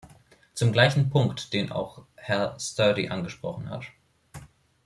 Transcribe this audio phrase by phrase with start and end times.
[0.55, 3.85] Zum gleichen Punkt, den auch Herr Sturdy angesprochen hat.